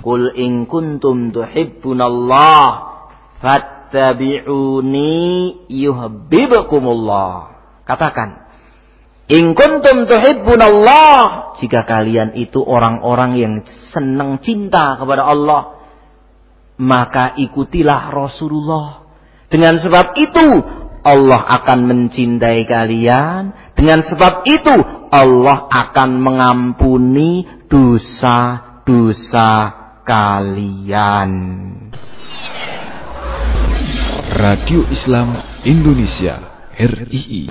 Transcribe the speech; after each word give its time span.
Qul 0.00 0.32
in 0.36 0.64
kuntum 0.64 1.28
tuhibbunallah 1.32 2.64
fattabi'uni 3.44 5.12
yuhibbukumullah. 5.68 7.32
Katakan, 7.84 8.50
In 9.30 9.54
kuntum 9.54 10.10
tuhibbunallah. 10.10 11.54
Jika 11.62 11.86
kalian 11.86 12.34
itu 12.34 12.58
orang-orang 12.66 13.38
yang 13.38 13.62
senang 13.94 14.42
cinta 14.42 14.98
kepada 14.98 15.22
Allah. 15.22 15.78
Maka 16.80 17.38
ikutilah 17.38 18.10
Rasulullah. 18.10 19.06
Dengan 19.46 19.78
sebab 19.78 20.16
itu 20.18 20.46
Allah 21.06 21.46
akan 21.62 21.78
mencintai 21.86 22.66
kalian. 22.66 23.54
Dengan 23.78 24.02
sebab 24.10 24.42
itu 24.50 24.74
Allah 25.14 25.70
akan 25.70 26.10
mengampuni 26.18 27.46
dosa-dosa 27.70 29.50
kalian. 30.10 31.32
Radio 34.34 34.82
Islam 34.90 35.38
Indonesia 35.62 36.66
RII 36.74 37.46